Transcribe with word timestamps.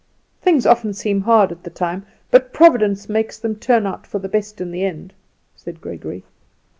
"Things 0.41 0.65
often 0.65 0.95
seem 0.95 1.21
hard 1.21 1.51
at 1.51 1.61
the 1.61 1.69
time, 1.69 2.07
but 2.31 2.51
Providence 2.51 3.07
makes 3.07 3.37
them 3.37 3.55
turn 3.55 3.85
out 3.85 4.07
for 4.07 4.17
the 4.17 4.27
best 4.27 4.59
in 4.59 4.71
the 4.71 4.83
end," 4.83 5.13
said 5.55 5.79
Gregory. 5.79 6.23